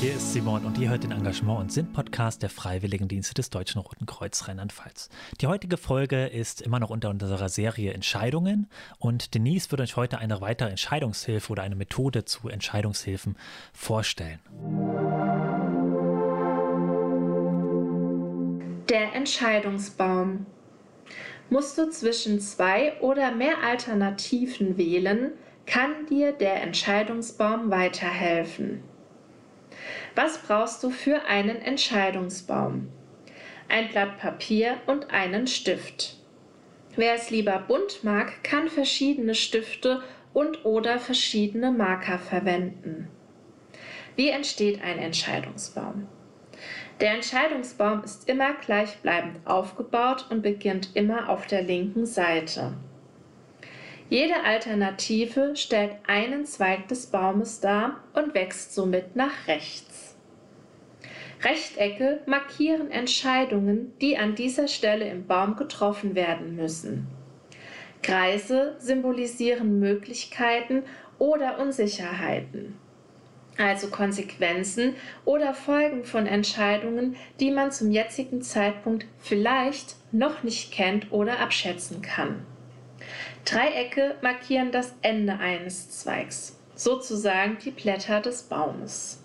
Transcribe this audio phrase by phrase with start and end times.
[0.00, 4.06] Hier ist Simon und ihr hört den Engagement- und Sinn-Podcast der Freiwilligendienste des Deutschen Roten
[4.06, 5.08] Kreuz Rheinland-Pfalz.
[5.40, 8.68] Die heutige Folge ist immer noch unter unserer Serie Entscheidungen
[8.98, 13.36] und Denise wird euch heute eine weitere Entscheidungshilfe oder eine Methode zu Entscheidungshilfen
[13.72, 14.40] vorstellen.
[18.88, 20.46] Der Entscheidungsbaum.
[21.50, 25.32] Musst du zwischen zwei oder mehr Alternativen wählen,
[25.66, 28.82] kann dir der Entscheidungsbaum weiterhelfen.
[30.14, 32.88] Was brauchst du für einen Entscheidungsbaum?
[33.68, 36.16] Ein Blatt Papier und einen Stift.
[36.96, 40.02] Wer es lieber bunt mag, kann verschiedene Stifte
[40.32, 43.08] und oder verschiedene Marker verwenden.
[44.16, 46.06] Wie entsteht ein Entscheidungsbaum?
[47.00, 52.74] Der Entscheidungsbaum ist immer gleichbleibend aufgebaut und beginnt immer auf der linken Seite.
[54.10, 60.14] Jede Alternative stellt einen Zweig des Baumes dar und wächst somit nach rechts.
[61.42, 67.06] Rechtecke markieren Entscheidungen, die an dieser Stelle im Baum getroffen werden müssen.
[68.02, 70.82] Kreise symbolisieren Möglichkeiten
[71.18, 72.76] oder Unsicherheiten,
[73.56, 74.94] also Konsequenzen
[75.24, 82.02] oder Folgen von Entscheidungen, die man zum jetzigen Zeitpunkt vielleicht noch nicht kennt oder abschätzen
[82.02, 82.44] kann.
[83.44, 89.22] Dreiecke markieren das Ende eines Zweigs, sozusagen die Blätter des Baumes.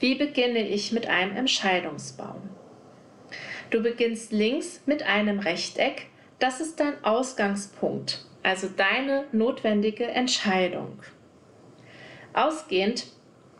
[0.00, 2.42] Wie beginne ich mit einem Entscheidungsbaum?
[3.70, 6.06] Du beginnst links mit einem Rechteck,
[6.38, 10.98] das ist dein Ausgangspunkt, also deine notwendige Entscheidung.
[12.34, 13.06] Ausgehend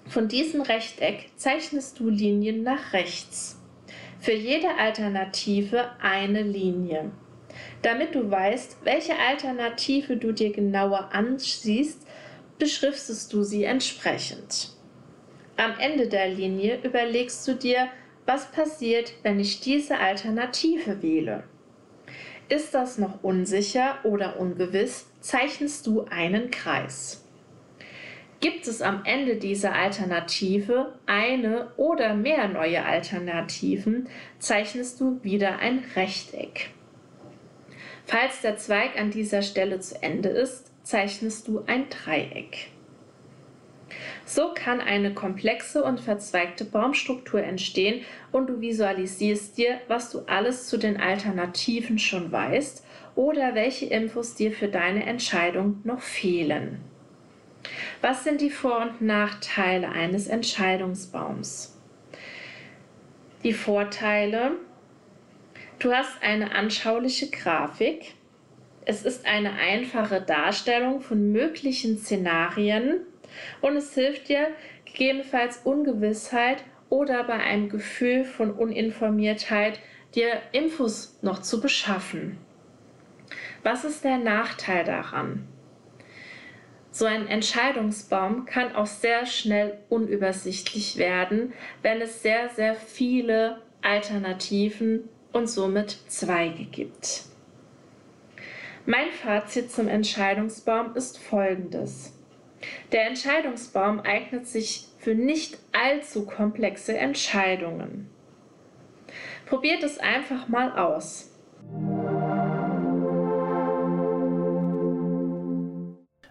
[0.07, 3.61] von diesem Rechteck zeichnest du Linien nach rechts.
[4.21, 7.11] Für jede Alternative eine Linie.
[7.85, 12.01] Damit du weißt, welche Alternative du dir genauer ansiehst,
[12.59, 14.71] beschriftest du sie entsprechend.
[15.59, 17.89] Am Ende der Linie überlegst du dir,
[18.25, 21.45] was passiert, wenn ich diese Alternative wähle.
[22.49, 27.23] Ist das noch unsicher oder ungewiss, zeichnest du einen Kreis.
[28.41, 34.09] Gibt es am Ende dieser Alternative eine oder mehr neue Alternativen,
[34.39, 36.71] zeichnest du wieder ein Rechteck.
[38.07, 42.69] Falls der Zweig an dieser Stelle zu Ende ist, zeichnest du ein Dreieck.
[44.27, 50.67] So kann eine komplexe und verzweigte Baumstruktur entstehen und du visualisierst dir, was du alles
[50.67, 52.85] zu den Alternativen schon weißt
[53.17, 56.81] oder welche Infos dir für deine Entscheidung noch fehlen.
[58.01, 61.79] Was sind die Vor- und Nachteile eines Entscheidungsbaums?
[63.43, 64.53] Die Vorteile
[65.85, 68.15] Du hast eine anschauliche Grafik.
[68.87, 73.01] Es ist eine einfache Darstellung von möglichen Szenarien
[73.61, 74.49] und es hilft dir,
[74.87, 79.79] gegebenenfalls Ungewissheit oder bei einem Gefühl von Uninformiertheit
[80.15, 82.39] dir Infos noch zu beschaffen.
[83.63, 85.47] Was ist der Nachteil daran?
[86.93, 91.53] So ein Entscheidungsbaum kann auch sehr schnell unübersichtlich werden,
[91.83, 97.25] wenn es sehr, sehr viele Alternativen und somit Zweige gibt.
[98.87, 102.13] Mein Fazit zum Entscheidungsbaum ist folgendes.
[102.93, 108.09] Der Entscheidungsbaum eignet sich für nicht allzu komplexe Entscheidungen.
[109.47, 111.31] Probiert es einfach mal aus.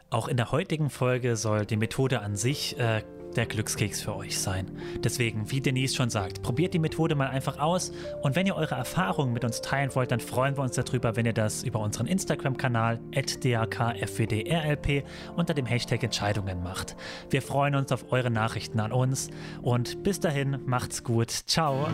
[0.10, 3.02] Auch in der heutigen Folge soll die Methode an sich äh,
[3.34, 4.72] der Glückskeks für euch sein.
[5.04, 8.76] Deswegen, wie Denise schon sagt, probiert die Methode mal einfach aus und wenn ihr eure
[8.76, 12.08] Erfahrungen mit uns teilen wollt, dann freuen wir uns darüber, wenn ihr das über unseren
[12.08, 15.04] Instagram-Kanal @dakfwdrlp
[15.36, 16.96] unter dem Hashtag Entscheidungen macht.
[17.30, 19.30] Wir freuen uns auf eure Nachrichten an uns
[19.62, 21.30] und bis dahin macht's gut.
[21.30, 21.88] Ciao.